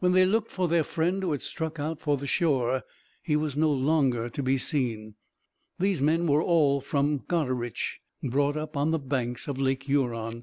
When 0.00 0.10
they 0.10 0.26
looked 0.26 0.50
for 0.50 0.66
their 0.66 0.82
friend 0.82 1.22
who 1.22 1.30
had 1.30 1.42
struck 1.42 1.78
out 1.78 2.00
for 2.00 2.16
the 2.16 2.26
shore, 2.26 2.82
he 3.22 3.36
was 3.36 3.56
no 3.56 3.70
longer 3.70 4.28
to 4.28 4.42
be 4.42 4.58
seen. 4.58 5.14
These 5.78 6.02
men 6.02 6.26
were 6.26 6.42
all 6.42 6.80
from 6.80 7.18
Goderich, 7.28 8.00
brought 8.20 8.56
up 8.56 8.76
on 8.76 8.90
the 8.90 8.98
banks 8.98 9.46
of 9.46 9.60
Lake 9.60 9.84
Huron. 9.84 10.42